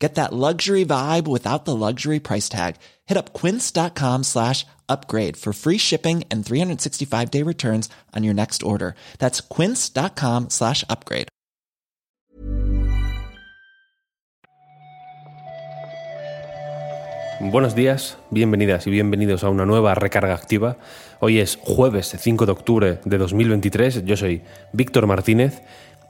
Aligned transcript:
Get 0.00 0.14
that 0.14 0.32
luxury 0.32 0.86
vibe 0.86 1.28
without 1.28 1.66
the 1.66 1.76
luxury 1.76 2.20
price 2.20 2.48
tag. 2.48 2.76
Hit 3.04 3.18
up 3.18 3.34
quince.com 3.34 4.24
slash 4.24 4.64
upgrade 4.88 5.36
for 5.36 5.52
free 5.52 5.78
shipping 5.78 6.24
and 6.30 6.44
365 6.44 7.30
day 7.30 7.44
returns 7.44 7.88
on 8.16 8.24
your 8.24 8.34
next 8.34 8.62
order. 8.62 8.94
That's 9.18 9.42
quince.com 9.42 10.48
slash 10.48 10.84
upgrade. 10.88 11.28
Buenos 17.42 17.74
días, 17.74 18.18
bienvenidas 18.30 18.86
y 18.86 18.90
bienvenidos 18.90 19.44
a 19.44 19.48
una 19.48 19.64
nueva 19.64 19.94
recarga 19.94 20.34
activa. 20.34 20.76
Hoy 21.20 21.38
es 21.38 21.56
jueves 21.62 22.14
5 22.18 22.44
de 22.44 22.52
octubre 22.52 23.00
de 23.02 23.16
2023, 23.16 24.04
yo 24.04 24.14
soy 24.18 24.42
Víctor 24.74 25.06
Martínez 25.06 25.62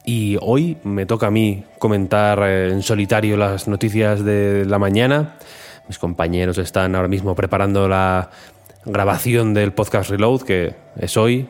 y 0.05 0.37
hoy 0.41 0.79
me 0.83 1.07
toca 1.07 1.27
a 1.27 1.31
mí 1.31 1.65
comentar 1.79 2.43
eh, 2.43 2.71
en 2.71 2.83
solitario 2.83 3.37
las 3.37 3.69
noticias 3.69 4.25
de 4.25 4.65
la 4.65 4.79
mañana. 4.79 5.37
Mis 5.89 5.99
compañeros 5.99 6.59
están 6.59 6.95
ahora 6.95 7.09
mismo 7.09 7.35
preparando 7.35 7.89
la 7.89 8.31
grabación 8.85 9.55
del 9.55 9.73
podcast 9.73 10.11
Reload, 10.11 10.43
que 10.43 10.75
es 10.97 11.17
hoy, 11.17 11.49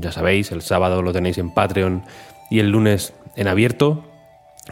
ya 0.00 0.12
sabéis, 0.12 0.52
el 0.52 0.62
sábado 0.62 1.02
lo 1.02 1.12
tenéis 1.12 1.38
en 1.38 1.52
Patreon 1.52 2.02
y 2.50 2.60
el 2.60 2.70
lunes 2.70 3.12
en 3.36 3.48
abierto. 3.48 4.04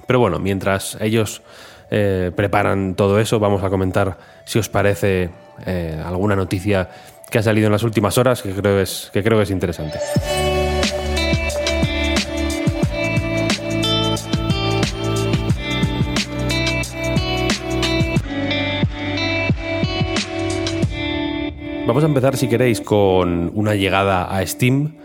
Pero 0.06 0.18
bueno, 0.18 0.38
mientras 0.38 0.98
ellos 1.00 1.42
eh, 1.90 2.32
preparan 2.34 2.94
todo 2.94 3.18
eso, 3.20 3.38
vamos 3.38 3.62
a 3.62 3.70
comentar 3.70 4.18
si 4.44 4.58
os 4.58 4.68
parece 4.68 5.30
eh, 5.64 6.02
alguna 6.04 6.36
noticia 6.36 6.90
que 7.30 7.38
ha 7.38 7.42
salido 7.42 7.66
en 7.66 7.72
las 7.72 7.82
últimas 7.82 8.18
horas 8.18 8.42
que 8.42 8.52
creo 8.52 8.80
es, 8.80 9.10
que 9.12 9.22
creo 9.22 9.38
que 9.38 9.44
es 9.44 9.50
interesante. 9.50 9.98
Vamos 21.94 22.02
a 22.02 22.08
empezar, 22.08 22.36
si 22.36 22.48
queréis, 22.48 22.80
con 22.80 23.52
una 23.54 23.76
llegada 23.76 24.24
a 24.24 24.44
Steam 24.44 24.96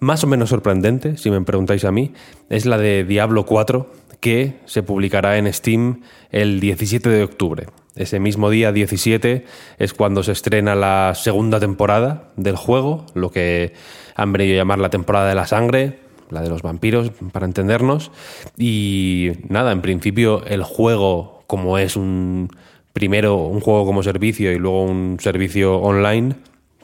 más 0.00 0.24
o 0.24 0.26
menos 0.26 0.50
sorprendente, 0.50 1.16
si 1.16 1.30
me 1.30 1.40
preguntáis 1.40 1.86
a 1.86 1.90
mí. 1.90 2.12
Es 2.50 2.66
la 2.66 2.76
de 2.76 3.02
Diablo 3.04 3.46
4, 3.46 3.90
que 4.20 4.60
se 4.66 4.82
publicará 4.82 5.38
en 5.38 5.50
Steam 5.50 6.02
el 6.30 6.60
17 6.60 7.08
de 7.08 7.22
octubre. 7.24 7.68
Ese 7.96 8.20
mismo 8.20 8.50
día 8.50 8.72
17 8.72 9.46
es 9.78 9.94
cuando 9.94 10.22
se 10.22 10.32
estrena 10.32 10.74
la 10.74 11.14
segunda 11.14 11.60
temporada 11.60 12.28
del 12.36 12.56
juego, 12.56 13.06
lo 13.14 13.30
que 13.30 13.72
han 14.14 14.34
venido 14.34 14.52
a 14.52 14.58
llamar 14.58 14.80
la 14.80 14.90
temporada 14.90 15.30
de 15.30 15.36
la 15.36 15.46
sangre, 15.46 16.00
la 16.28 16.42
de 16.42 16.50
los 16.50 16.60
vampiros, 16.60 17.10
para 17.32 17.46
entendernos. 17.46 18.10
Y 18.58 19.32
nada, 19.48 19.72
en 19.72 19.80
principio 19.80 20.44
el 20.44 20.62
juego, 20.62 21.42
como 21.46 21.78
es 21.78 21.96
un 21.96 22.50
primero 22.94 23.36
un 23.36 23.60
juego 23.60 23.84
como 23.84 24.02
servicio 24.02 24.50
y 24.52 24.58
luego 24.58 24.84
un 24.84 25.18
servicio 25.20 25.76
online, 25.76 26.36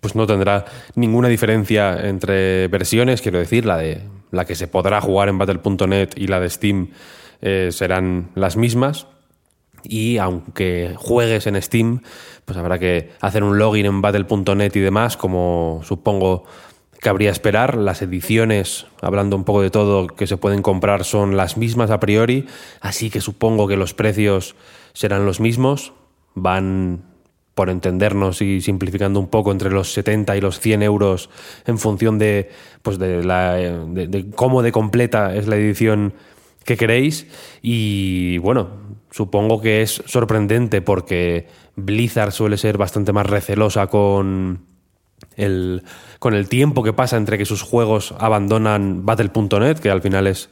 pues 0.03 0.15
no 0.15 0.27
tendrá 0.27 0.67
ninguna 0.97 1.29
diferencia 1.29 2.07
entre 2.07 2.69
versiones, 2.69 3.23
quiero 3.23 3.39
decir, 3.39 3.65
la 3.65 3.79
de 3.79 4.03
la 4.31 4.45
que 4.45 4.55
se 4.55 4.69
podrá 4.69 5.01
jugar 5.01 5.29
en 5.29 5.39
battle.net 5.39 6.11
y 6.17 6.27
la 6.27 6.41
de 6.41 6.51
Steam 6.51 6.89
eh, 7.41 7.69
serán 7.71 8.31
las 8.35 8.57
mismas. 8.57 9.07
Y 9.83 10.19
aunque 10.19 10.95
juegues 10.97 11.47
en 11.47 11.61
Steam, 11.63 12.03
pues 12.45 12.59
habrá 12.59 12.79
que 12.79 13.13
hacer 13.21 13.43
un 13.43 13.59
login 13.59 13.87
en 13.87 14.03
battle.net 14.03 14.73
y 14.75 14.81
demás, 14.81 15.17
como 15.17 15.81
supongo 15.85 16.45
cabría 17.01 17.31
esperar. 17.31 17.77
Las 17.77 18.03
ediciones, 18.03 18.87
hablando 19.01 19.37
un 19.37 19.45
poco 19.45 19.63
de 19.63 19.71
todo, 19.71 20.07
que 20.09 20.27
se 20.27 20.37
pueden 20.37 20.61
comprar 20.61 21.05
son 21.05 21.37
las 21.37 21.57
mismas 21.57 21.91
a 21.91 22.01
priori, 22.01 22.47
así 22.81 23.11
que 23.11 23.21
supongo 23.21 23.69
que 23.69 23.77
los 23.77 23.95
precios 23.95 24.55
serán 24.93 25.25
los 25.25 25.41
mismos. 25.41 25.95
Van, 26.35 27.03
por 27.55 27.71
entendernos 27.71 28.43
y 28.43 28.61
simplificando 28.61 29.21
un 29.21 29.29
poco, 29.29 29.53
entre 29.53 29.71
los 29.71 29.93
70 29.93 30.37
y 30.37 30.41
los 30.41 30.61
100 30.61 30.83
euros 30.83 31.31
en 31.67 31.79
función 31.79 32.19
de, 32.19 32.51
pues 32.83 32.99
de, 32.99 33.23
la, 33.23 33.55
de, 33.55 34.07
de 34.07 34.31
cómo 34.31 34.63
de 34.63 34.73
completa 34.73 35.35
es 35.35 35.47
la 35.47 35.57
edición 35.57 36.15
que 36.65 36.77
queréis. 36.77 37.27
Y 37.63 38.39
bueno, 38.39 38.71
supongo 39.11 39.61
que 39.61 39.83
es 39.83 40.03
sorprendente 40.07 40.83
porque 40.83 41.49
Blizzard 41.77 42.33
suele 42.33 42.57
ser 42.57 42.79
bastante 42.79 43.13
más 43.13 43.27
recelosa 43.27 43.89
con 43.89 44.65
el, 45.37 45.83
con 46.19 46.35
el 46.35 46.49
tiempo 46.49 46.83
que 46.83 46.93
pasa 46.93 47.17
entre 47.17 47.39
que 47.39 47.45
sus 47.45 47.63
juegos 47.63 48.15
abandonan 48.19 49.05
Battle.net, 49.05 49.79
que 49.79 49.91
al 49.91 50.03
final 50.03 50.27
es 50.27 50.51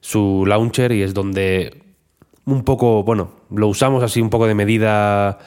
su 0.00 0.44
launcher 0.46 0.92
y 0.92 1.02
es 1.02 1.14
donde 1.14 1.82
un 2.54 2.64
poco, 2.64 3.02
bueno, 3.02 3.30
lo 3.50 3.68
usamos 3.68 4.02
así 4.02 4.20
un 4.20 4.30
poco 4.30 4.46
de 4.46 4.54
medida 4.54 5.38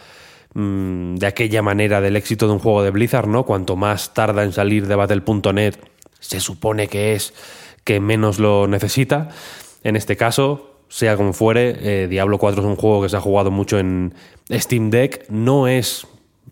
mmm, 0.53 1.15
de 1.15 1.27
aquella 1.27 1.61
manera 1.61 2.01
del 2.01 2.15
éxito 2.15 2.47
de 2.47 2.53
un 2.53 2.59
juego 2.59 2.83
de 2.83 2.91
Blizzard, 2.91 3.27
¿no? 3.27 3.43
Cuanto 3.43 3.75
más 3.75 4.13
tarda 4.13 4.43
en 4.43 4.51
salir 4.51 4.87
de 4.87 4.95
Battle.net, 4.95 5.75
se 6.19 6.39
supone 6.39 6.87
que 6.87 7.13
es 7.13 7.33
que 7.83 7.99
menos 7.99 8.39
lo 8.39 8.67
necesita. 8.67 9.29
En 9.83 9.95
este 9.95 10.15
caso, 10.15 10.77
sea 10.87 11.17
como 11.17 11.33
fuere, 11.33 12.03
eh, 12.03 12.07
Diablo 12.07 12.37
4 12.37 12.61
es 12.61 12.67
un 12.67 12.75
juego 12.75 13.01
que 13.01 13.09
se 13.09 13.17
ha 13.17 13.21
jugado 13.21 13.51
mucho 13.51 13.79
en 13.79 14.13
Steam 14.49 14.89
Deck. 14.89 15.25
No 15.29 15.67
es 15.67 16.07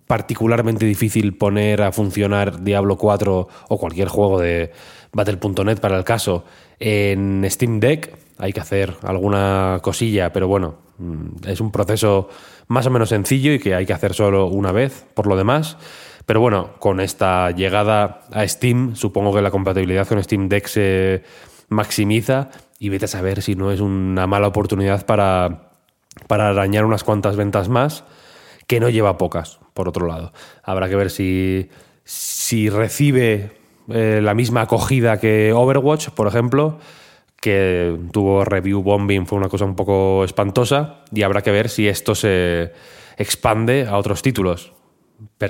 particularmente 0.08 0.86
difícil 0.86 1.38
poner 1.38 1.82
a 1.82 1.92
funcionar 1.92 2.64
Diablo 2.64 2.98
4 2.98 3.48
o 3.70 3.78
cualquier 3.78 4.10
juego 4.10 4.40
de 4.40 4.72
Battle.net 5.14 5.80
para 5.80 5.98
el 5.98 6.04
caso 6.04 6.44
en 6.80 7.46
Steam 7.50 7.80
Deck. 7.80 8.18
Hay 8.42 8.54
que 8.54 8.60
hacer 8.60 8.96
alguna 9.04 9.78
cosilla, 9.84 10.34
pero 10.34 10.48
bueno, 10.48 10.78
es 11.46 11.62
un 11.62 11.72
proceso 11.72 12.28
más 12.70 12.88
o 12.88 12.90
menos 12.90 13.10
sencillo 13.10 13.54
y 13.54 13.60
que 13.60 13.76
hay 13.76 13.86
que 13.86 13.94
hacer 13.94 14.16
solo 14.16 14.48
una 14.48 14.72
vez 14.72 15.06
por 15.14 15.28
lo 15.28 15.38
demás. 15.38 15.78
Pero 16.26 16.40
bueno, 16.40 16.72
con 16.80 17.00
esta 17.02 17.52
llegada 17.52 18.22
a 18.32 18.48
Steam, 18.48 18.96
supongo 18.96 19.32
que 19.32 19.44
la 19.44 19.52
compatibilidad 19.52 20.08
con 20.08 20.22
Steam 20.24 20.50
Deck 20.50 20.66
se 20.66 21.24
maximiza 21.70 22.50
y 22.80 22.90
vete 22.90 23.06
a 23.06 23.10
saber 23.10 23.44
si 23.44 23.54
no 23.54 23.72
es 23.72 23.80
una 23.80 24.26
mala 24.26 24.48
oportunidad 24.48 25.06
para, 25.06 25.74
para 26.26 26.50
arañar 26.50 26.84
unas 26.84 27.04
cuantas 27.04 27.36
ventas 27.36 27.70
más, 27.70 28.06
que 28.66 28.80
no 28.80 28.90
lleva 28.90 29.20
pocas, 29.20 29.60
por 29.76 29.88
otro 29.88 30.08
lado. 30.08 30.34
Habrá 30.64 30.90
que 30.90 30.96
ver 30.96 31.12
si, 31.12 31.70
si 32.06 32.70
recibe 32.70 33.52
eh, 33.88 34.20
la 34.24 34.34
misma 34.34 34.62
acogida 34.62 35.20
que 35.20 35.54
Overwatch, 35.54 36.10
por 36.10 36.26
ejemplo, 36.26 36.80
que 37.42 38.00
tuvo 38.14 38.46
review 38.46 38.84
bombing, 38.84 39.26
fue 39.26 39.38
una 39.38 39.50
cosa 39.50 39.66
un 39.66 39.76
poco 39.76 40.24
espantosa, 40.24 41.04
y 41.12 41.24
habrá 41.24 41.42
que 41.42 41.52
ver 41.52 41.68
si 41.68 41.88
esto 41.88 42.16
se 42.16 42.72
expande 43.18 43.88
a 43.88 43.98
otros 43.98 44.22
títulos. 44.22 44.72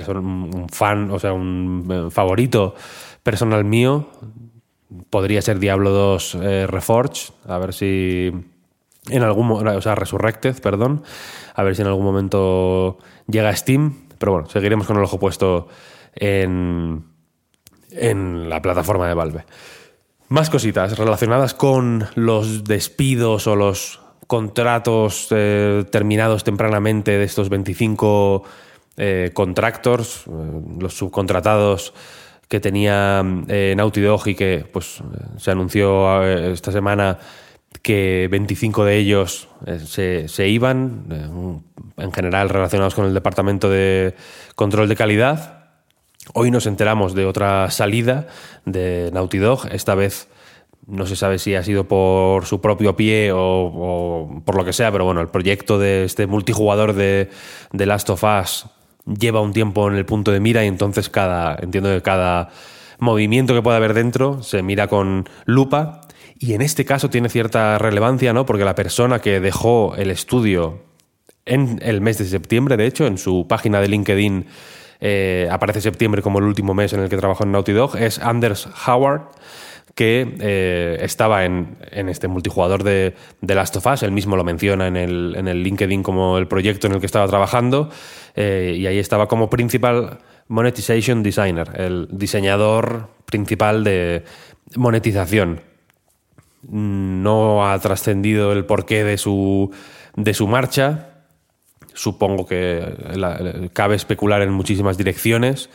un 0.08 0.66
fan, 0.70 1.10
o 1.10 1.18
sea, 1.18 1.34
un 1.34 1.86
eh, 1.90 2.10
favorito 2.10 2.74
personal 3.22 3.64
mío 3.64 4.08
podría 5.10 5.40
ser 5.42 5.58
Diablo 5.58 5.90
2 5.90 6.38
eh, 6.42 6.68
a 7.46 7.58
ver 7.58 7.72
si 7.72 8.30
en 9.08 9.22
algún 9.22 9.50
o 9.50 9.80
sea, 9.80 9.94
Resurrected, 9.94 10.60
perdón, 10.60 11.02
a 11.54 11.62
ver 11.62 11.74
si 11.76 11.82
en 11.82 11.88
algún 11.88 12.04
momento 12.04 12.98
llega 13.26 13.48
a 13.48 13.56
Steam, 13.56 14.06
pero 14.18 14.32
bueno, 14.32 14.48
seguiremos 14.48 14.86
con 14.86 14.96
el 14.96 15.04
ojo 15.04 15.18
puesto 15.18 15.68
en, 16.14 17.04
en 17.90 18.48
la 18.48 18.62
plataforma 18.62 19.08
de 19.08 19.14
Valve. 19.14 19.44
Más 20.32 20.48
cositas 20.48 20.96
relacionadas 20.96 21.52
con 21.52 22.06
los 22.14 22.64
despidos 22.64 23.46
o 23.46 23.54
los 23.54 24.00
contratos 24.26 25.26
eh, 25.28 25.84
terminados 25.90 26.42
tempranamente 26.42 27.18
de 27.18 27.24
estos 27.24 27.50
25 27.50 28.42
eh, 28.96 29.30
contractors, 29.34 30.24
eh, 30.26 30.30
los 30.80 30.94
subcontratados 30.94 31.92
que 32.48 32.60
tenía 32.60 33.22
Naughty 33.22 34.00
Dog 34.00 34.26
y 34.28 34.34
que 34.34 34.64
pues, 34.72 35.02
se 35.36 35.50
anunció 35.50 36.24
esta 36.24 36.72
semana 36.72 37.18
que 37.82 38.26
25 38.30 38.86
de 38.86 38.96
ellos 38.96 39.50
se, 39.84 40.28
se, 40.28 40.48
iban, 40.48 41.62
en 41.98 42.12
general 42.12 42.48
relacionados 42.48 42.94
con 42.94 43.04
el 43.04 43.12
Departamento 43.12 43.68
de 43.68 44.14
Control 44.54 44.88
de 44.88 44.96
Calidad. 44.96 45.61
Hoy 46.34 46.50
nos 46.52 46.66
enteramos 46.66 47.14
de 47.14 47.26
otra 47.26 47.70
salida 47.70 48.28
de 48.64 49.10
Naughty 49.12 49.38
Dog, 49.38 49.66
esta 49.72 49.96
vez 49.96 50.28
no 50.86 51.06
se 51.06 51.16
sabe 51.16 51.38
si 51.38 51.54
ha 51.56 51.64
sido 51.64 51.88
por 51.88 52.46
su 52.46 52.60
propio 52.60 52.94
pie 52.96 53.32
o, 53.34 54.40
por 54.44 54.56
lo 54.56 54.64
que 54.64 54.72
sea, 54.72 54.92
pero 54.92 55.04
bueno, 55.04 55.20
el 55.20 55.28
proyecto 55.28 55.78
de 55.78 56.04
este 56.04 56.26
multijugador 56.28 56.92
de, 56.92 57.28
de, 57.72 57.86
Last 57.86 58.08
of 58.10 58.22
Us 58.22 58.66
lleva 59.04 59.40
un 59.40 59.52
tiempo 59.52 59.88
en 59.88 59.96
el 59.96 60.06
punto 60.06 60.30
de 60.30 60.38
mira 60.38 60.64
y 60.64 60.68
entonces 60.68 61.08
cada, 61.08 61.56
entiendo 61.60 61.90
que 61.90 62.02
cada 62.02 62.50
movimiento 62.98 63.52
que 63.52 63.62
pueda 63.62 63.76
haber 63.78 63.94
dentro 63.94 64.42
se 64.44 64.62
mira 64.62 64.86
con 64.86 65.28
lupa 65.44 66.02
y 66.38 66.54
en 66.54 66.62
este 66.62 66.84
caso 66.84 67.10
tiene 67.10 67.28
cierta 67.28 67.78
relevancia, 67.78 68.32
¿no? 68.32 68.46
Porque 68.46 68.64
la 68.64 68.76
persona 68.76 69.20
que 69.20 69.40
dejó 69.40 69.94
el 69.96 70.10
estudio 70.10 70.82
en 71.44 71.80
el 71.82 72.00
mes 72.00 72.18
de 72.18 72.24
septiembre, 72.26 72.76
de 72.76 72.86
hecho, 72.86 73.06
en 73.06 73.18
su 73.18 73.46
página 73.48 73.80
de 73.80 73.88
LinkedIn 73.88 74.46
eh, 75.04 75.48
aparece 75.50 75.80
septiembre 75.80 76.22
como 76.22 76.38
el 76.38 76.44
último 76.44 76.74
mes 76.74 76.92
en 76.92 77.00
el 77.00 77.08
que 77.08 77.16
trabajó 77.16 77.42
en 77.42 77.50
Naughty 77.50 77.72
Dog, 77.72 77.96
es 77.96 78.20
Anders 78.20 78.68
Howard 78.86 79.22
que 79.96 80.36
eh, 80.40 80.98
estaba 81.00 81.44
en, 81.44 81.76
este 81.90 82.28
multijugador 82.28 82.82
de, 82.82 83.14
de, 83.40 83.54
Last 83.54 83.76
of 83.76 83.86
Us. 83.86 84.02
Él 84.02 84.12
mismo 84.12 84.36
lo 84.36 84.44
menciona 84.44 84.86
en 84.86 84.96
el, 84.96 85.34
en 85.36 85.48
el 85.48 85.62
LinkedIn 85.62 86.02
como 86.02 86.38
el 86.38 86.48
proyecto 86.48 86.86
en 86.86 86.94
el 86.94 87.00
que 87.00 87.06
estaba 87.06 87.26
trabajando. 87.26 87.90
Eh, 88.34 88.76
y 88.78 88.86
ahí 88.86 88.98
estaba 88.98 89.28
como 89.28 89.50
Principal 89.50 90.20
Monetization 90.48 91.22
Designer, 91.22 91.68
el 91.74 92.08
diseñador 92.10 93.08
principal 93.26 93.84
de 93.84 94.24
monetización. 94.76 95.60
No 96.68 97.68
ha 97.68 97.78
trascendido 97.78 98.52
el 98.52 98.64
porqué 98.64 99.04
de 99.04 99.18
su, 99.18 99.72
de 100.16 100.32
su 100.32 100.46
marcha. 100.46 101.11
Supongo 101.94 102.46
que 102.46 103.70
cabe 103.72 103.96
especular 103.96 104.42
en 104.42 104.52
muchísimas 104.52 104.96
direcciones. 104.96 105.70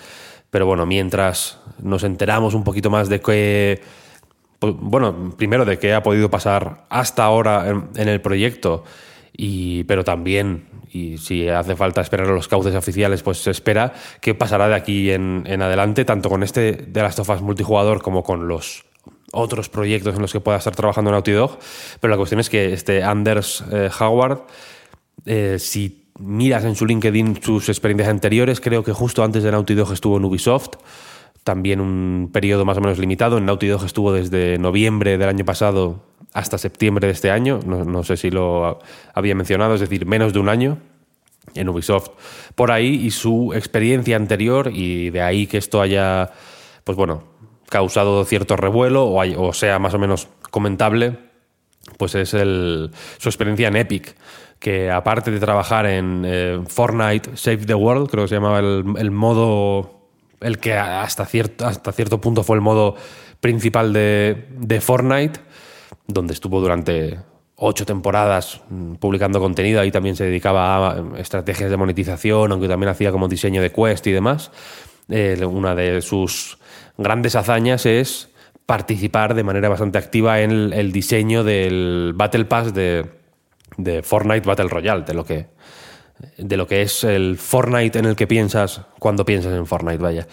Pero 0.50 0.66
bueno, 0.66 0.86
mientras 0.86 1.60
nos 1.82 2.04
enteramos 2.04 2.54
un 2.54 2.64
poquito 2.64 2.90
más 2.90 3.10
de 3.10 3.20
qué 3.20 3.82
pues, 4.60 4.74
bueno, 4.78 5.34
primero 5.38 5.66
de 5.66 5.78
qué 5.78 5.94
ha 5.94 6.04
podido 6.04 6.30
pasar 6.30 6.86
hasta 6.90 7.24
ahora 7.24 7.70
en, 7.70 8.08
el 8.08 8.22
proyecto, 8.22 8.84
y, 9.36 9.84
pero 9.84 10.04
también, 10.04 10.68
y 10.92 11.20
si 11.20 11.48
hace 11.48 11.76
falta 11.76 12.02
esperar 12.02 12.28
a 12.28 12.34
los 12.34 12.48
cauces 12.48 12.74
oficiales, 12.74 13.22
pues 13.22 13.38
se 13.38 13.52
espera 13.52 13.94
qué 14.20 14.34
pasará 14.34 14.68
de 14.68 14.76
aquí 14.76 15.12
en, 15.12 15.62
adelante, 15.62 16.06
tanto 16.06 16.30
con 16.30 16.42
este 16.42 16.72
de 16.72 17.02
las 17.02 17.16
tofas 17.16 17.42
multijugador 17.42 18.02
como 18.02 18.24
con 18.24 18.48
los 18.48 18.86
otros 19.32 19.70
proyectos 19.70 20.16
en 20.16 20.22
los 20.22 20.32
que 20.32 20.40
pueda 20.40 20.58
estar 20.58 20.76
trabajando 20.76 21.12
Naughty 21.12 21.34
Dog. 21.34 21.60
Pero 22.00 22.10
la 22.10 22.18
cuestión 22.18 22.40
es 22.40 22.50
que 22.50 22.74
este 22.74 23.04
Anders 23.04 23.64
eh, 23.72 23.90
Howard, 24.00 24.42
eh, 25.26 25.58
si 25.60 26.07
miras 26.20 26.64
en 26.64 26.76
su 26.76 26.86
LinkedIn 26.86 27.42
sus 27.42 27.70
experiencias 27.70 28.10
anteriores, 28.10 28.60
creo 28.60 28.84
que 28.84 28.94
justo 28.94 29.24
antes 29.24 29.44
de 29.44 29.52
Naughty 29.52 29.76
Dog 29.76 29.94
estuvo 29.94 30.18
en 30.18 30.26
Ubisoft 30.26 30.78
también 31.48 31.80
un 31.80 32.30
periodo 32.34 32.66
más 32.66 32.78
o 32.78 32.82
menos 32.82 33.00
limitado. 33.00 33.38
En 33.38 33.46
Naughty 33.46 33.68
Dog 33.68 33.86
estuvo 33.86 34.12
desde 34.12 34.58
noviembre 34.58 35.18
del 35.18 35.30
año 35.30 35.46
pasado 35.46 36.04
hasta 36.34 36.58
septiembre 36.58 37.08
de 37.08 37.14
este 37.14 37.32
año. 37.32 37.62
No, 37.66 38.04
sé 38.04 38.18
si 38.18 38.30
lo 38.30 38.80
había 39.14 39.34
mencionado, 39.34 39.76
es 39.76 39.80
decir, 39.80 40.06
menos 40.06 40.34
de 40.34 40.40
un 40.40 40.50
año 40.50 40.80
en 41.56 41.70
Ubisoft 41.70 42.10
por 42.54 42.70
ahí 42.70 42.96
y 42.96 43.12
su 43.12 43.54
experiencia 43.54 44.18
anterior 44.18 44.70
y 44.74 45.10
de 45.10 45.22
ahí 45.22 45.48
que 45.48 45.58
esto 45.58 45.82
haya, 45.82 46.32
pues 46.84 46.98
bueno, 46.98 47.24
causado 47.70 48.26
cierto 48.26 48.58
revuelo 48.58 49.06
o, 49.10 49.54
sea 49.54 49.80
más 49.80 49.94
o 49.94 50.00
menos 50.00 50.28
comentable, 50.52 51.18
pues 51.98 52.16
es 52.16 52.34
el, 52.34 52.92
su 53.18 53.30
experiencia 53.30 53.68
en 53.68 53.76
Epic 53.76 54.16
que 54.60 54.90
aparte 54.90 55.30
de 55.30 55.40
trabajar 55.40 55.86
en 55.86 56.24
eh, 56.26 56.60
Fortnite 56.68 57.38
Save 57.38 57.66
the 57.66 57.76
World, 57.76 58.10
creo 58.10 58.24
que 58.24 58.30
se 58.30 58.36
llamaba 58.36 58.60
el 58.60 59.12
modo 59.12 59.98
el 60.40 60.60
que 60.60 60.74
hasta 60.74 61.26
cierto, 61.26 61.66
hasta 61.66 61.92
cierto 61.92 62.22
punto 62.22 62.44
fue 62.44 62.56
el 62.56 62.62
modo 62.62 62.96
principal 63.40 63.94
de, 63.94 64.80
Fortnite, 64.82 65.40
donde 66.08 66.34
estuvo 66.34 66.62
durante 66.62 67.20
ocho 67.56 67.86
temporadas 67.86 68.62
mm, 68.70 68.96
publicando 68.96 69.40
contenido, 69.40 69.82
ahí 69.82 69.92
también 69.92 70.16
se 70.16 70.26
dedicaba 70.26 70.92
a 70.92 71.20
estrategias 71.20 71.70
de 71.70 71.78
monetización, 71.78 72.52
aunque 72.52 72.68
también 72.68 72.90
hacía 72.90 73.12
como 73.12 73.28
diseño 73.28 73.62
de 73.62 73.72
quest 73.72 74.06
y 74.08 74.12
demás. 74.12 74.52
Una 75.10 75.74
de 75.74 76.02
sus 76.02 76.58
grandes 76.98 77.36
hazañas 77.36 77.86
es 77.86 78.30
participar 78.68 79.34
de 79.34 79.44
manera 79.44 79.70
bastante 79.70 79.98
activa 79.98 80.42
en 80.42 80.52
el, 80.52 80.92
diseño 80.92 81.44
del 81.46 82.12
Battle 82.14 82.46
Pass 82.46 82.74
de, 82.74 83.10
Fortnite 84.04 84.46
Battle 84.46 84.68
Royale, 84.68 85.04
de 85.04 85.14
lo 85.16 85.26
que 85.26 85.48
de 86.38 86.58
lo 86.58 86.68
que 86.68 86.82
es 86.82 87.04
el 87.04 87.38
Fortnite 87.38 87.98
en 87.98 88.06
el 88.06 88.16
que 88.16 88.28
piensas 88.28 88.82
cuando 89.00 89.24
piensas 89.24 89.54
en 89.54 89.66
Fortnite, 89.66 90.00
vaya. 90.00 90.28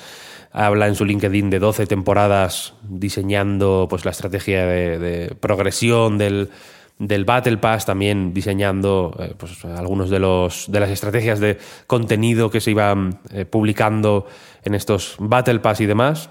Habla 0.51 0.89
en 0.89 0.95
su 0.95 1.05
LinkedIn 1.05 1.51
de 1.51 1.59
12 1.59 1.87
temporadas 1.87 2.75
diseñando 2.83 3.87
pues, 3.89 4.05
la 4.05 4.13
estrategia 4.13 4.67
de, 4.67 5.37
progresión 5.39 6.17
del, 6.17 6.51
del, 6.99 7.25
Battle 7.25 7.59
Pass, 7.59 7.87
también 7.87 8.33
diseñando 8.33 9.15
eh, 9.19 9.35
pues, 9.37 9.65
algunos 9.65 10.11
de, 10.11 10.21
los, 10.21 10.67
de 10.73 10.81
las 10.81 10.91
estrategias 10.91 11.39
de 11.39 11.59
contenido 11.87 12.51
que 12.51 12.61
se 12.61 12.71
iban 12.71 13.21
eh, 13.31 13.45
publicando 13.45 14.27
en 14.65 14.75
estos 14.75 15.17
Battle 15.19 15.61
Pass 15.61 15.83
y 15.83 15.87
demás. 15.87 16.31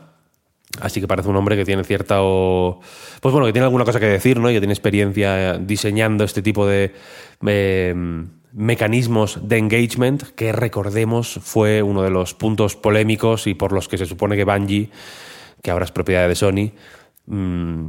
Así 0.81 0.99
que 0.99 1.07
parece 1.07 1.29
un 1.29 1.35
hombre 1.35 1.55
que 1.55 1.65
tiene 1.65 1.83
cierta 1.83 2.17
o, 2.21 2.79
pues 3.21 3.31
bueno, 3.31 3.45
que 3.45 3.53
tiene 3.53 3.65
alguna 3.65 3.85
cosa 3.85 3.99
que 3.99 4.07
decir, 4.07 4.39
¿no? 4.39 4.49
Y 4.49 4.53
que 4.53 4.59
tiene 4.59 4.73
experiencia 4.73 5.57
diseñando 5.59 6.23
este 6.23 6.41
tipo 6.41 6.65
de 6.65 6.93
eh, 7.45 8.25
mecanismos 8.53 9.47
de 9.47 9.57
engagement 9.57 10.23
que 10.35 10.51
recordemos 10.51 11.39
fue 11.43 11.83
uno 11.83 12.01
de 12.01 12.09
los 12.09 12.33
puntos 12.33 12.75
polémicos 12.75 13.45
y 13.47 13.53
por 13.53 13.71
los 13.71 13.87
que 13.87 13.97
se 13.97 14.05
supone 14.05 14.35
que 14.35 14.45
Bungie, 14.45 14.89
que 15.61 15.71
ahora 15.71 15.85
es 15.85 15.91
propiedad 15.91 16.27
de 16.27 16.35
Sony, 16.35 16.71
mm, 17.27 17.87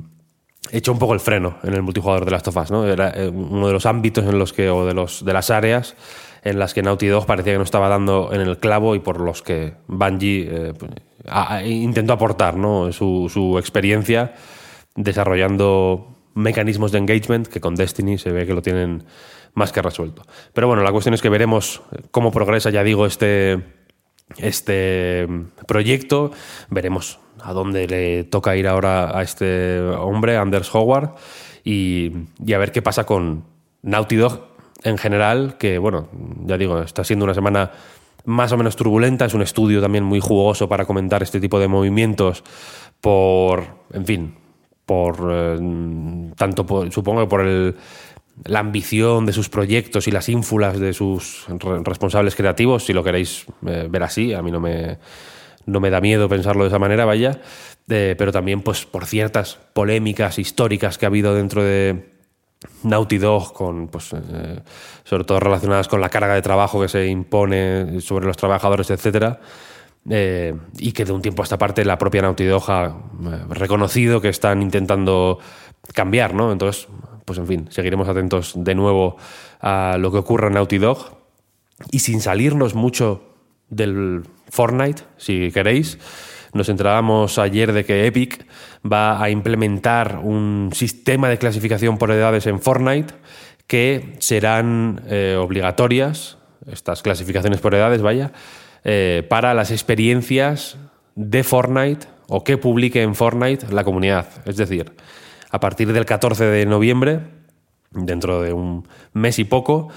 echó 0.71 0.93
un 0.93 0.99
poco 0.99 1.15
el 1.15 1.21
freno 1.21 1.57
en 1.63 1.75
el 1.75 1.83
multijugador 1.83 2.25
de 2.25 2.31
Last 2.31 2.49
of 2.49 2.57
Us, 2.57 2.71
¿no? 2.71 2.87
Era 2.87 3.11
eh, 3.11 3.29
uno 3.29 3.67
de 3.67 3.73
los 3.73 3.87
ámbitos 3.87 4.25
en 4.25 4.39
los 4.39 4.53
que 4.53 4.69
o 4.69 4.85
de 4.85 4.95
los 4.95 5.25
de 5.25 5.33
las 5.33 5.51
áreas 5.51 5.97
en 6.45 6.59
las 6.59 6.75
que 6.75 6.83
Naughty 6.83 7.09
Dog 7.09 7.27
parecía 7.27 7.55
que 7.55 7.59
no 7.59 7.65
estaba 7.65 7.89
dando 7.89 8.31
en 8.33 8.43
el 8.43 8.59
clavo 8.59 8.95
y 8.95 9.01
por 9.01 9.21
los 9.21 9.43
que 9.43 9.75
Bungie 9.89 10.49
eh, 10.51 11.69
intentó 11.69 12.13
aportar 12.13 12.57
¿no? 12.57 12.93
su, 12.93 13.57
experiencia 13.59 14.35
desarrollando 14.95 16.19
mecanismos 16.35 16.93
de 16.93 16.99
engagement 16.99 17.47
que 17.47 17.61
con 17.61 17.75
Destiny 17.75 18.19
se 18.19 18.31
ve 18.31 18.47
que 18.47 18.53
lo 18.53 18.61
tienen 18.61 19.05
más 19.55 19.73
que 19.73 19.81
resuelto. 19.81 20.23
Pero 20.53 20.67
bueno, 20.67 20.83
la 20.83 20.93
cuestión 20.93 21.15
es 21.15 21.23
que 21.23 21.31
veremos 21.31 21.83
cómo 22.11 22.31
progresa, 22.31 22.71
ya 22.71 22.83
digo, 22.83 23.07
este, 23.07 23.63
este 24.37 25.29
proyecto. 25.67 26.33
Veremos 26.69 27.21
a 27.41 27.53
dónde 27.53 27.87
le 27.87 28.25
toca 28.25 28.57
ir 28.57 28.67
ahora 28.67 29.17
a 29.17 29.23
este 29.23 29.81
hombre, 29.81 30.37
Anders 30.37 30.75
Howard, 30.75 31.15
y, 31.65 32.13
a 32.53 32.59
ver 32.59 32.73
qué 32.73 32.83
pasa 32.83 33.05
con 33.05 33.45
Naughty 33.83 34.17
Dog 34.17 34.54
en 34.85 34.99
general, 34.99 35.57
que 35.59 35.79
bueno, 35.79 36.09
ya 36.47 36.57
digo, 36.57 36.81
está 36.83 37.03
siendo 37.03 37.25
una 37.25 37.35
semana 37.35 37.73
más 38.25 38.53
o 38.53 38.57
menos 38.57 38.77
turbulenta, 38.77 39.25
es 39.25 39.35
un 39.35 39.43
estudio 39.43 39.81
también 39.81 40.05
muy 40.05 40.21
jugoso 40.21 40.69
para 40.69 40.85
comentar 40.85 41.23
este 41.23 41.41
tipo 41.41 41.59
de 41.59 41.69
movimientos 41.69 42.45
por, 43.01 43.65
en 43.93 44.07
fin, 44.07 44.35
por 44.87 45.29
eh, 45.31 45.59
tanto 46.37 46.91
supongo 46.91 47.29
por 47.29 47.41
el 47.43 47.75
la 48.45 48.59
ambición 48.59 49.27
de 49.27 49.33
sus 49.33 49.49
proyectos 49.49 50.09
y 50.09 50.11
las 50.11 50.29
ínfulas 50.29 50.79
de 50.79 50.93
sus 50.93 51.47
responsables 51.85 52.35
creativos, 52.35 52.85
si 52.85 52.93
lo 52.93 53.05
queréis 53.05 53.47
eh, 53.67 53.87
ver 53.89 54.03
así, 54.03 54.33
a 54.33 54.43
mí 54.43 54.51
no 54.51 54.61
me, 54.61 54.99
no 55.67 55.81
me 55.81 55.91
da 55.91 56.01
miedo 56.01 56.29
pensarlo 56.29 56.65
de 56.65 56.69
esa 56.69 56.79
manera, 56.79 57.05
vaya, 57.05 57.41
eh, 57.89 58.15
pero 58.19 58.33
también 58.33 58.63
pues 58.63 58.87
por 58.87 59.07
ciertas 59.07 59.59
polémicas 59.73 60.39
históricas 60.39 60.99
que 60.99 61.07
ha 61.07 61.09
habido 61.09 61.35
dentro 61.35 61.63
de, 61.63 62.14
Naughty 62.83 63.19
Dog, 63.19 63.53
con, 63.53 63.89
pues, 63.89 64.13
eh, 64.13 64.61
sobre 65.05 65.25
todo 65.25 65.41
relacionadas 65.41 65.89
con 65.89 66.01
la 66.01 66.09
carga 66.09 66.35
de 66.35 66.43
trabajo 66.43 66.81
que 66.81 66.89
se 66.89 67.07
impone 67.07 68.01
sobre 68.01 68.27
los 68.27 68.37
trabajadores, 68.37 68.91
etcétera. 68.91 69.41
Eh, 70.09 70.55
y 70.79 70.93
que 70.93 71.07
de 71.07 71.13
un 71.13 71.23
tiempo 71.23 71.43
a 71.43 71.45
esta 71.45 71.57
parte 71.57 71.83
la 71.83 71.97
propia 71.97 72.21
Naughty 72.21 72.45
Dog 72.45 72.71
ha 72.71 72.87
eh, 72.89 73.45
reconocido 73.49 74.21
que 74.21 74.29
están 74.29 74.61
intentando 74.61 75.39
cambiar, 75.95 76.35
¿no? 76.35 76.53
Entonces, 76.53 76.89
pues 77.25 77.39
en 77.39 77.47
fin, 77.47 77.67
seguiremos 77.71 78.09
atentos 78.09 78.53
de 78.55 78.75
nuevo 78.75 79.17
a 79.61 79.97
lo 79.99 80.13
que 80.13 80.19
ocurra 80.19 80.49
en 80.49 80.55
Naughty 80.55 80.79
Dog. 80.79 81.17
Y 81.91 82.01
sin 82.01 82.21
salirnos 82.21 82.75
mucho 82.75 83.35
del 83.71 84.25
Fortnite, 84.51 85.03
si 85.17 85.51
queréis, 85.51 85.99
nos 86.55 86.69
enterábamos 86.69 87.39
ayer 87.39 87.73
de 87.73 87.85
que 87.85 88.07
Epic 88.07 88.47
va 88.91 89.23
a 89.23 89.29
implementar 89.29 90.21
un 90.23 90.71
sistema 90.73 91.29
de 91.29 91.39
clasificación 91.39 91.99
por 91.99 92.11
edades 92.11 92.47
en 92.47 92.61
Fortnite 92.61 93.13
que 93.67 94.15
serán 94.19 95.03
eh, 95.09 95.37
obligatorias, 95.39 96.39
estas 96.71 97.03
clasificaciones 97.03 97.61
por 97.61 97.75
edades, 97.75 98.03
vaya, 98.03 98.33
eh, 98.85 99.27
para 99.29 99.53
las 99.55 99.71
experiencias 99.71 100.77
de 101.15 101.43
Fortnite 101.43 102.07
o 102.29 102.45
que 102.45 102.57
publique 102.57 103.03
en 103.03 103.15
Fortnite 103.15 103.73
la 103.73 103.85
comunidad. 103.85 104.29
Es 104.47 104.57
decir, 104.57 104.93
a 105.51 105.61
partir 105.61 105.93
del 105.93 106.05
14 106.05 106.45
de 106.45 106.67
noviembre, 106.67 107.21
dentro 107.91 108.43
de 108.43 108.53
un 108.53 108.87
mes 109.13 109.39
y 109.39 109.45
poco, 109.45 109.89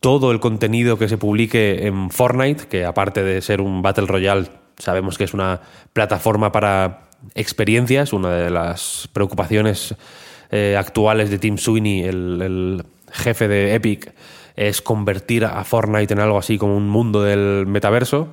todo 0.00 0.32
el 0.32 0.40
contenido 0.40 0.98
que 0.98 1.08
se 1.08 1.18
publique 1.18 1.86
en 1.86 2.10
Fortnite, 2.10 2.66
que 2.66 2.84
aparte 2.84 3.22
de 3.22 3.40
ser 3.40 3.60
un 3.60 3.80
Battle 3.82 4.06
Royale, 4.06 4.48
sabemos 4.78 5.18
que 5.18 5.24
es 5.24 5.34
una 5.34 5.60
plataforma 5.92 6.52
para 6.52 7.08
experiencias, 7.34 8.12
una 8.12 8.30
de 8.30 8.50
las 8.50 9.08
preocupaciones 9.12 9.94
eh, 10.50 10.76
actuales 10.78 11.30
de 11.30 11.38
Tim 11.38 11.58
Sweeney, 11.58 12.02
el, 12.02 12.84
jefe 13.10 13.46
de 13.46 13.74
Epic, 13.74 14.12
es 14.56 14.82
convertir 14.82 15.44
a 15.44 15.62
Fortnite 15.62 16.12
en 16.12 16.20
algo 16.20 16.36
así 16.36 16.58
como 16.58 16.76
un 16.76 16.88
mundo 16.88 17.22
del 17.22 17.66
metaverso. 17.66 18.28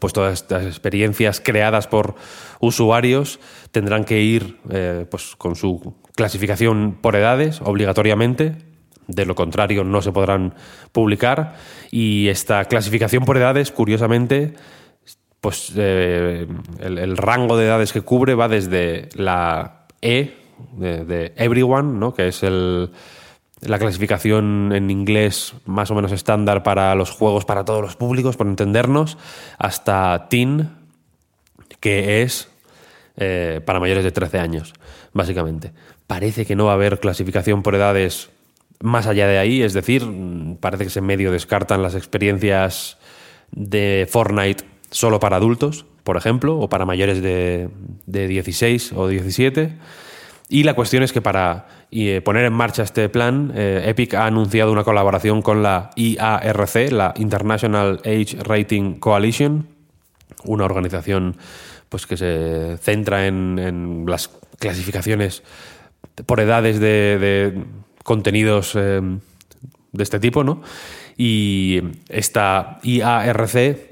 Pues 0.00 0.12
todas 0.12 0.34
estas 0.34 0.64
experiencias 0.64 1.40
creadas 1.40 1.86
por 1.86 2.14
usuarios 2.60 3.40
tendrán 3.70 4.04
que 4.04 4.20
ir 4.20 4.58
eh, 4.70 5.06
pues 5.10 5.34
con 5.36 5.56
su 5.56 5.94
clasificación 6.14 6.98
por 7.00 7.16
edades, 7.16 7.60
obligatoriamente. 7.62 8.56
De 9.06 9.24
lo 9.24 9.34
contrario, 9.34 9.84
no 9.84 10.02
se 10.02 10.12
podrán 10.12 10.54
publicar. 10.92 11.56
Y 11.90 12.28
esta 12.28 12.64
clasificación 12.66 13.24
por 13.24 13.38
edades, 13.38 13.72
curiosamente, 13.72 14.54
pues 15.40 15.72
eh, 15.76 16.46
el, 16.80 17.16
rango 17.16 17.56
de 17.56 17.66
edades 17.66 17.92
que 17.92 18.02
cubre 18.02 18.34
va 18.34 18.48
desde 18.48 19.08
la 19.14 19.86
E 20.02 20.34
de, 20.72 21.32
Everyone, 21.36 21.98
¿no? 21.98 22.14
que 22.14 22.28
es 22.28 22.42
el, 22.42 22.90
la 23.60 23.78
clasificación 23.78 24.72
en 24.74 24.90
inglés 24.90 25.54
más 25.64 25.90
o 25.90 25.94
menos 25.94 26.12
estándar 26.12 26.62
para 26.62 26.94
los 26.94 27.10
juegos 27.10 27.44
para 27.44 27.64
todos 27.64 27.82
los 27.82 27.96
públicos, 27.96 28.36
por 28.36 28.48
entendernos, 28.48 29.16
hasta 29.58 30.26
Teen, 30.28 30.70
que 31.80 32.22
es 32.22 32.48
eh, 33.16 33.60
para 33.64 33.80
mayores 33.80 34.04
de 34.04 34.12
13 34.12 34.40
años, 34.40 34.74
básicamente. 35.12 35.72
Parece 36.08 36.46
que 36.46 36.56
no 36.56 36.66
va 36.66 36.72
a 36.72 36.74
haber 36.74 36.98
clasificación 36.98 37.62
por 37.62 37.76
edades 37.76 38.30
más 38.80 39.06
allá 39.06 39.26
de 39.26 39.38
ahí, 39.38 39.62
es 39.62 39.72
decir, 39.72 40.04
parece 40.60 40.84
que 40.84 40.90
se 40.90 41.00
medio 41.00 41.32
descartan 41.32 41.82
las 41.82 41.94
experiencias 41.94 42.98
de 43.50 44.08
Fortnite 44.10 44.64
solo 44.90 45.20
para 45.20 45.36
adultos, 45.36 45.86
por 46.04 46.16
ejemplo, 46.16 46.58
o 46.58 46.68
para 46.68 46.86
mayores 46.86 47.22
de, 47.22 47.68
16 48.06 48.92
o 48.94 49.08
17. 49.08 49.76
Y 50.48 50.62
la 50.62 50.74
cuestión 50.74 51.02
es 51.02 51.12
que 51.12 51.20
para 51.20 51.66
eh, 51.90 52.22
poner 52.24 52.46
en 52.46 52.54
marcha 52.54 52.82
este 52.82 53.08
plan, 53.08 53.52
eh, 53.54 53.84
Epic 53.86 54.14
ha 54.14 54.26
anunciado 54.26 54.72
una 54.72 54.84
colaboración 54.84 55.42
con 55.42 55.62
la 55.62 55.90
IARC, 55.96 56.90
la 56.90 57.12
International 57.16 58.00
Age 58.04 58.38
Rating 58.42 58.94
Coalition, 58.94 59.66
una 60.44 60.64
organización 60.64 61.36
pues, 61.90 62.06
que 62.06 62.16
se 62.16 62.78
centra 62.78 63.26
en, 63.26 64.04
las 64.06 64.30
clasificaciones 64.58 65.42
por 66.24 66.40
edades 66.40 66.80
de, 66.80 67.64
contenidos 68.02 68.74
eh, 68.74 69.00
de 69.92 70.02
este 70.02 70.18
tipo, 70.18 70.42
¿no? 70.42 70.62
Y 71.18 71.82
esta 72.08 72.78
IARC 72.82 73.87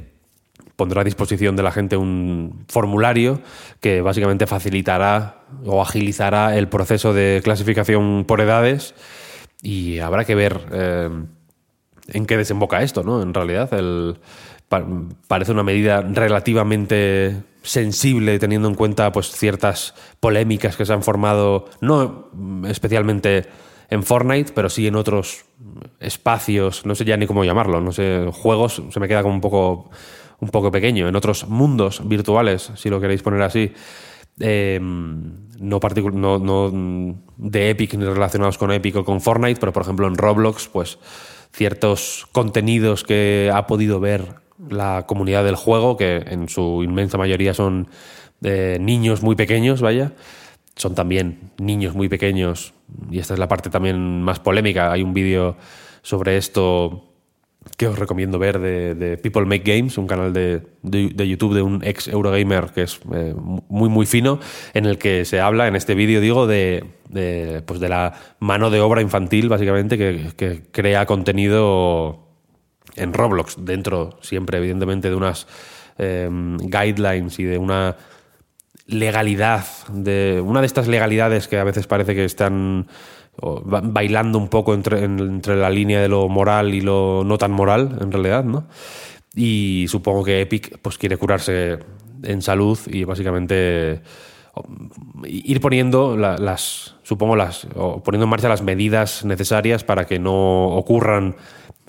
pondrá 0.76 1.00
a 1.00 1.04
disposición 1.04 1.56
de 1.56 1.62
la 1.62 1.72
gente 1.72 1.96
un 1.96 2.64
formulario 2.68 3.40
que 3.80 4.02
básicamente 4.02 4.46
facilitará 4.46 5.46
o 5.64 5.82
agilizará 5.82 6.56
el 6.56 6.68
proceso 6.68 7.12
de 7.12 7.40
clasificación 7.42 8.24
por 8.26 8.40
edades 8.40 8.94
y 9.62 9.98
habrá 9.98 10.24
que 10.24 10.34
ver 10.34 10.60
eh, 10.70 11.10
en 12.08 12.26
qué 12.26 12.36
desemboca 12.36 12.82
esto, 12.82 13.02
¿no? 13.02 13.22
En 13.22 13.34
realidad, 13.34 13.72
el, 13.74 14.18
parece 15.28 15.52
una 15.52 15.62
medida 15.62 16.02
relativamente 16.02 17.42
sensible 17.62 18.38
teniendo 18.38 18.68
en 18.68 18.74
cuenta 18.74 19.10
pues 19.12 19.30
ciertas 19.30 19.94
polémicas 20.20 20.76
que 20.76 20.84
se 20.84 20.92
han 20.92 21.02
formado, 21.02 21.66
no 21.80 22.30
especialmente 22.68 23.46
en 23.90 24.02
Fortnite, 24.02 24.52
pero 24.54 24.68
sí 24.68 24.86
en 24.86 24.96
otros 24.96 25.46
espacios, 26.00 26.84
no 26.86 26.94
sé 26.94 27.04
ya 27.04 27.16
ni 27.16 27.26
cómo 27.26 27.44
llamarlo, 27.44 27.80
no 27.80 27.92
sé, 27.92 28.26
juegos, 28.32 28.82
se 28.90 29.00
me 29.00 29.08
queda 29.08 29.22
como 29.22 29.34
un 29.34 29.40
poco 29.40 29.90
un 30.40 30.48
poco 30.48 30.70
pequeño, 30.70 31.08
en 31.08 31.16
otros 31.16 31.48
mundos 31.48 32.06
virtuales, 32.06 32.72
si 32.76 32.90
lo 32.90 33.00
queréis 33.00 33.22
poner 33.22 33.42
así, 33.42 33.72
eh, 34.38 34.78
no, 34.80 35.80
no, 36.12 36.38
no, 36.38 37.22
de 37.36 37.70
Epic 37.70 37.94
ni 37.94 38.04
relacionados 38.04 38.58
con 38.58 38.70
Epic 38.70 38.96
o 38.96 39.04
con 39.04 39.20
Fortnite, 39.20 39.60
pero 39.60 39.72
por 39.72 39.82
ejemplo 39.82 40.06
en 40.06 40.16
Roblox, 40.16 40.68
pues 40.68 40.98
ciertos 41.52 42.26
contenidos 42.32 43.04
que 43.04 43.50
ha 43.52 43.66
podido 43.66 43.98
ver 43.98 44.46
la 44.68 45.04
comunidad 45.06 45.44
del 45.44 45.56
juego, 45.56 45.96
que 45.96 46.16
en 46.16 46.48
su 46.48 46.82
inmensa 46.82 47.16
mayoría 47.18 47.54
son 47.54 47.88
eh, 48.42 48.78
niños 48.80 49.22
muy 49.22 49.36
pequeños, 49.36 49.80
vaya, 49.80 50.12
son 50.76 50.94
también 50.94 51.52
niños 51.58 51.94
muy 51.94 52.08
pequeños, 52.08 52.74
y 53.10 53.18
esta 53.18 53.34
es 53.34 53.40
la 53.40 53.48
parte 53.48 53.70
también 53.70 54.22
más 54.22 54.40
polémica, 54.40 54.92
hay 54.92 55.02
un 55.02 55.14
vídeo 55.14 55.56
sobre 56.02 56.36
esto 56.36 57.15
que 57.76 57.86
os 57.88 57.98
recomiendo 57.98 58.38
ver 58.38 58.58
de, 58.58 59.18
People 59.22 59.44
Make 59.44 59.76
Games, 59.76 59.98
un 59.98 60.06
canal 60.06 60.32
de, 60.32 60.62
YouTube 60.82 61.54
de 61.54 61.62
un 61.62 61.82
ex 61.84 62.08
Eurogamer 62.08 62.66
que 62.74 62.82
es 62.82 63.00
eh, 63.12 63.34
muy 63.36 63.88
muy 63.88 64.06
fino, 64.06 64.38
en 64.74 64.86
el 64.86 64.98
que 64.98 65.24
se 65.24 65.40
habla 65.40 65.68
en 65.68 65.76
este 65.76 65.94
vídeo, 65.94 66.20
digo, 66.20 66.46
de, 66.46 66.84
pues 67.66 67.80
de 67.80 67.88
la 67.88 68.14
mano 68.38 68.70
de 68.70 68.80
obra 68.80 69.02
infantil, 69.02 69.48
básicamente, 69.48 69.98
que, 69.98 70.62
crea 70.70 71.06
contenido 71.06 72.26
en 72.94 73.12
Roblox, 73.12 73.56
dentro 73.64 74.18
siempre, 74.22 74.58
evidentemente, 74.58 75.10
de 75.10 75.16
unas 75.16 75.46
eh, 75.98 76.28
guidelines 76.30 77.38
y 77.38 77.44
de 77.44 77.58
una 77.58 77.96
legalidad, 78.86 79.66
de 79.92 80.40
una 80.44 80.60
de 80.60 80.66
estas 80.66 80.86
legalidades 80.86 81.48
que 81.48 81.58
a 81.58 81.64
veces 81.64 81.86
parece 81.86 82.14
que 82.14 82.24
están 82.24 82.86
bailando 83.64 84.38
un 84.38 84.48
poco 84.48 84.74
entre, 84.74 85.04
entre 85.04 85.56
la 85.56 85.70
línea 85.70 86.00
de 86.00 86.08
lo 86.08 86.28
moral 86.28 86.74
y 86.74 86.80
lo 86.80 87.22
no 87.24 87.38
tan 87.38 87.52
moral, 87.52 87.98
en 88.00 88.10
realidad, 88.12 88.44
¿no? 88.44 88.66
Y 89.34 89.86
supongo 89.88 90.24
que 90.24 90.40
Epic 90.40 90.78
pues, 90.80 90.96
quiere 90.96 91.18
curarse 91.18 91.78
en 92.22 92.42
salud 92.42 92.78
y 92.86 93.04
básicamente 93.04 94.00
ir 95.24 95.60
poniendo 95.60 96.16
las, 96.16 96.94
supongo, 97.02 97.36
las, 97.36 97.66
poniendo 98.04 98.24
en 98.24 98.30
marcha 98.30 98.48
las 98.48 98.62
medidas 98.62 99.24
necesarias 99.24 99.84
para 99.84 100.06
que 100.06 100.18
no 100.18 100.68
ocurran 100.68 101.36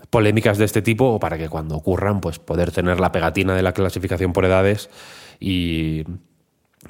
polémicas 0.09 0.57
de 0.57 0.65
este 0.65 0.81
tipo 0.81 1.05
o 1.05 1.19
para 1.19 1.37
que 1.37 1.49
cuando 1.49 1.75
ocurran, 1.75 2.19
pues 2.19 2.39
poder 2.39 2.71
tener 2.71 2.99
la 2.99 3.11
pegatina 3.11 3.55
de 3.55 3.61
la 3.61 3.73
clasificación 3.73 4.33
por 4.33 4.45
edades 4.45 4.89
y, 5.39 6.03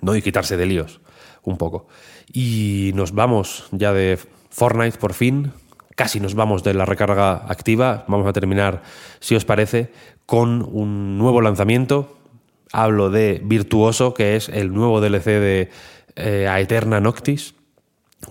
¿no? 0.02 0.16
y 0.16 0.22
quitarse 0.22 0.58
de 0.58 0.66
líos 0.66 1.02
un 1.44 1.58
poco. 1.58 1.88
Y 2.34 2.92
nos 2.96 3.14
vamos 3.14 3.68
ya 3.72 3.94
de 3.94 4.20
Fortnite 4.58 4.98
por 4.98 5.14
fin, 5.14 5.52
casi 5.96 6.20
nos 6.20 6.34
vamos 6.34 6.64
de 6.64 6.74
la 6.74 6.84
recarga 6.84 7.46
activa, 7.48 8.06
vamos 8.08 8.26
a 8.26 8.34
terminar, 8.34 8.82
si 9.20 9.36
os 9.36 9.46
parece, 9.46 9.92
con 10.26 10.68
un 10.72 11.20
nuevo 11.20 11.42
lanzamiento. 11.42 12.18
Hablo 12.74 13.12
de 13.12 13.40
Virtuoso, 13.46 14.16
que 14.16 14.36
es 14.36 14.50
el 14.50 14.74
nuevo 14.74 15.00
DLC 15.00 15.26
de 15.26 15.70
eh, 16.16 16.48
Aeterna 16.48 17.00
Noctis, 17.00 17.54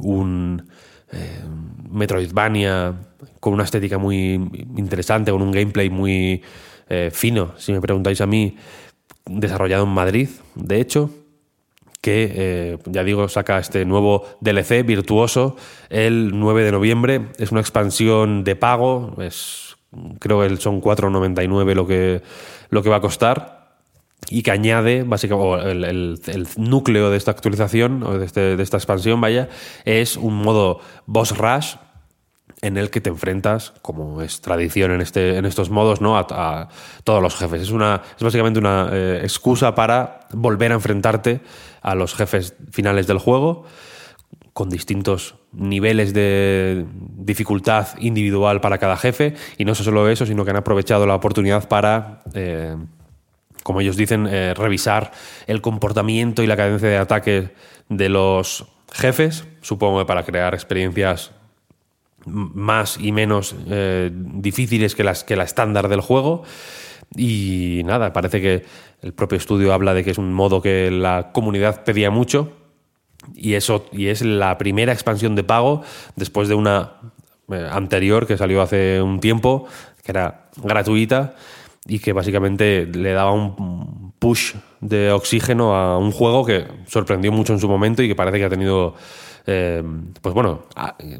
un 0.00 0.68
eh, 1.12 1.44
Metroidvania 1.88 2.96
con 3.38 3.52
una 3.52 3.62
estética 3.62 3.96
muy 3.96 4.32
interesante, 4.76 5.30
con 5.30 5.42
un 5.42 5.52
gameplay 5.52 5.90
muy 5.90 6.42
eh, 6.88 7.10
fino, 7.12 7.52
si 7.56 7.72
me 7.72 7.80
preguntáis 7.80 8.20
a 8.20 8.26
mí, 8.26 8.56
desarrollado 9.26 9.84
en 9.84 9.90
Madrid, 9.90 10.28
de 10.56 10.80
hecho 10.80 11.08
que, 12.00 12.32
eh, 12.34 12.78
ya 12.86 13.04
digo, 13.04 13.28
saca 13.28 13.58
este 13.58 13.84
nuevo 13.84 14.24
DLC 14.40 14.84
virtuoso 14.84 15.56
el 15.90 16.38
9 16.38 16.64
de 16.64 16.72
noviembre. 16.72 17.28
Es 17.38 17.52
una 17.52 17.60
expansión 17.60 18.44
de 18.44 18.56
pago, 18.56 19.16
es, 19.20 19.76
creo 20.18 20.40
que 20.40 20.56
son 20.56 20.80
4,99 20.80 21.74
lo 21.74 21.86
que, 21.86 22.22
lo 22.70 22.82
que 22.82 22.88
va 22.88 22.96
a 22.96 23.00
costar 23.00 23.56
y 24.28 24.42
que 24.42 24.50
añade, 24.50 25.04
básicamente, 25.04 25.70
el, 25.70 26.48
núcleo 26.56 27.10
de 27.10 27.16
esta 27.16 27.30
actualización, 27.30 28.02
o 28.02 28.18
de, 28.18 28.26
este, 28.26 28.56
de, 28.56 28.62
esta 28.62 28.76
expansión, 28.76 29.20
vaya, 29.20 29.48
es 29.84 30.16
un 30.16 30.34
modo 30.36 30.80
boss 31.06 31.36
rush, 31.36 31.76
en 32.66 32.76
el 32.76 32.90
que 32.90 33.00
te 33.00 33.10
enfrentas, 33.10 33.72
como 33.80 34.22
es 34.22 34.40
tradición 34.40 34.90
en, 34.90 35.00
este, 35.00 35.36
en 35.36 35.44
estos 35.44 35.70
modos, 35.70 36.00
¿no? 36.00 36.18
a, 36.18 36.68
todos 37.04 37.22
los 37.22 37.36
jefes. 37.36 37.62
Es, 37.62 37.70
una, 37.70 38.02
es 38.16 38.22
básicamente 38.22 38.58
una 38.58 38.88
eh, 38.92 39.20
excusa 39.22 39.74
para 39.74 40.20
volver 40.32 40.72
a 40.72 40.74
enfrentarte 40.74 41.40
a 41.82 41.94
los 41.94 42.14
jefes 42.14 42.54
finales 42.72 43.06
del 43.06 43.18
juego 43.18 43.64
con 44.52 44.68
distintos 44.68 45.36
niveles 45.52 46.12
de 46.12 46.86
dificultad 47.18 47.88
individual 48.00 48.60
para 48.60 48.78
cada 48.78 48.96
jefe. 48.96 49.34
Y 49.58 49.64
no 49.64 49.74
solo 49.74 50.08
eso, 50.08 50.26
sino 50.26 50.44
que 50.44 50.50
han 50.50 50.56
aprovechado 50.56 51.06
la 51.06 51.14
oportunidad 51.14 51.68
para, 51.68 52.22
eh, 52.34 52.74
como 53.62 53.80
ellos 53.80 53.96
dicen, 53.96 54.26
eh, 54.26 54.54
revisar 54.54 55.12
el 55.46 55.60
comportamiento 55.60 56.42
y 56.42 56.48
la 56.48 56.56
cadencia 56.56 56.88
de 56.88 56.96
ataque 56.96 57.50
de 57.88 58.08
los 58.08 58.66
jefes, 58.92 59.46
supongo 59.60 60.00
que 60.00 60.06
para 60.06 60.24
crear 60.24 60.54
experiencias 60.54 61.32
más 62.26 62.98
y 63.00 63.12
menos 63.12 63.54
eh, 63.68 64.10
difíciles 64.12 64.94
que, 64.94 65.04
las, 65.04 65.24
que 65.24 65.36
la 65.36 65.44
estándar 65.44 65.88
del 65.88 66.00
juego. 66.00 66.42
Y 67.16 67.82
nada, 67.84 68.12
parece 68.12 68.40
que 68.40 68.64
el 69.02 69.12
propio 69.12 69.38
estudio 69.38 69.72
habla 69.72 69.94
de 69.94 70.04
que 70.04 70.10
es 70.10 70.18
un 70.18 70.34
modo 70.34 70.60
que 70.60 70.90
la 70.90 71.30
comunidad 71.32 71.84
pedía 71.84 72.10
mucho. 72.10 72.52
Y, 73.34 73.54
eso, 73.54 73.86
y 73.92 74.06
es 74.08 74.22
la 74.22 74.58
primera 74.58 74.92
expansión 74.92 75.34
de 75.34 75.44
pago 75.44 75.82
después 76.16 76.48
de 76.48 76.54
una 76.54 76.92
eh, 77.50 77.68
anterior 77.70 78.26
que 78.26 78.36
salió 78.36 78.62
hace 78.62 79.00
un 79.00 79.20
tiempo, 79.20 79.66
que 80.04 80.12
era 80.12 80.48
gratuita 80.56 81.34
y 81.86 81.98
que 82.00 82.12
básicamente 82.12 82.86
le 82.86 83.12
daba 83.12 83.32
un 83.32 84.12
push 84.18 84.54
de 84.80 85.12
oxígeno 85.12 85.74
a 85.74 85.98
un 85.98 86.12
juego 86.12 86.44
que 86.44 86.66
sorprendió 86.86 87.32
mucho 87.32 87.52
en 87.52 87.60
su 87.60 87.68
momento 87.68 88.02
y 88.02 88.08
que 88.08 88.14
parece 88.14 88.38
que 88.38 88.44
ha 88.44 88.50
tenido 88.50 88.94
eh, 89.46 89.82
pues 90.20 90.34
bueno, 90.34 90.64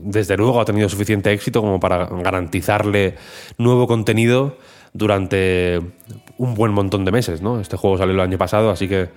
desde 0.01 0.37
luego 0.37 0.61
ha 0.61 0.65
tenido 0.65 0.89
suficiente 0.89 1.33
éxito 1.33 1.61
como 1.61 1.79
para 1.79 2.07
garantizarle 2.07 3.15
nuevo 3.59 3.87
contenido 3.87 4.57
durante 4.93 5.81
un 6.39 6.55
buen 6.55 6.73
montón 6.73 7.05
de 7.05 7.13
meses. 7.13 7.41
¿no? 7.43 7.61
Este 7.61 7.77
juego 7.77 7.99
salió 7.99 8.15
el 8.15 8.21
año 8.21 8.39
pasado, 8.39 8.71
así 8.71 8.89
que 8.89 9.09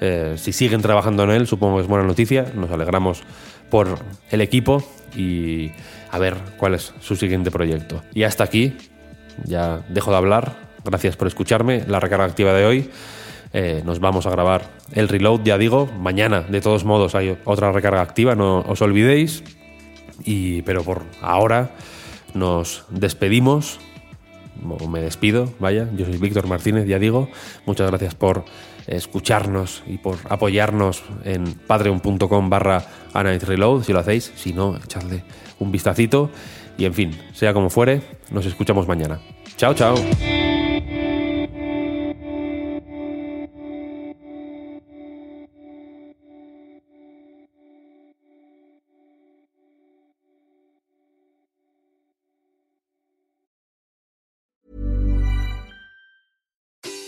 eh, 0.00 0.34
si 0.36 0.52
siguen 0.52 0.82
trabajando 0.82 1.24
en 1.24 1.30
él, 1.30 1.46
supongo 1.46 1.76
que 1.76 1.82
es 1.82 1.88
buena 1.88 2.06
noticia. 2.06 2.52
Nos 2.54 2.70
alegramos 2.70 3.22
por 3.70 3.98
el 4.30 4.40
equipo 4.40 4.82
y 5.14 5.70
a 6.10 6.18
ver 6.18 6.36
cuál 6.56 6.74
es 6.74 6.92
su 7.00 7.16
siguiente 7.16 7.50
proyecto. 7.50 8.02
Y 8.14 8.24
hasta 8.24 8.44
aquí, 8.44 8.76
ya 9.44 9.84
dejo 9.88 10.10
de 10.10 10.16
hablar. 10.16 10.66
Gracias 10.84 11.16
por 11.16 11.28
escucharme. 11.28 11.84
La 11.86 12.00
recarga 12.00 12.24
activa 12.24 12.52
de 12.52 12.64
hoy 12.64 12.90
eh, 13.52 13.82
nos 13.84 14.00
vamos 14.00 14.26
a 14.26 14.30
grabar 14.30 14.70
el 14.92 15.08
reload, 15.08 15.42
ya 15.44 15.58
digo, 15.58 15.88
mañana 15.98 16.42
de 16.42 16.60
todos 16.60 16.84
modos 16.84 17.14
hay 17.14 17.36
otra 17.44 17.72
recarga 17.72 18.02
activa, 18.02 18.34
no 18.34 18.60
os 18.60 18.82
olvidéis. 18.82 19.42
Y, 20.24 20.62
pero 20.62 20.82
por 20.82 21.02
ahora 21.20 21.70
nos 22.34 22.84
despedimos, 22.90 23.78
o 24.66 24.88
me 24.88 25.00
despido, 25.00 25.52
vaya, 25.58 25.88
yo 25.96 26.06
soy 26.06 26.16
Víctor 26.16 26.46
Martínez, 26.46 26.86
ya 26.86 26.98
digo, 26.98 27.28
muchas 27.66 27.88
gracias 27.90 28.14
por 28.14 28.44
escucharnos 28.86 29.82
y 29.86 29.98
por 29.98 30.16
apoyarnos 30.28 31.02
en 31.24 31.54
patreon.com 31.54 32.50
barra 32.50 32.84
Reload, 33.12 33.82
si 33.82 33.92
lo 33.92 33.98
hacéis, 33.98 34.32
si 34.36 34.52
no, 34.52 34.76
echadle 34.76 35.24
un 35.58 35.72
vistacito 35.72 36.30
y 36.78 36.84
en 36.84 36.94
fin, 36.94 37.18
sea 37.32 37.52
como 37.52 37.70
fuere, 37.70 38.02
nos 38.30 38.46
escuchamos 38.46 38.86
mañana. 38.86 39.20
Chao, 39.56 39.74
chao. 39.74 39.96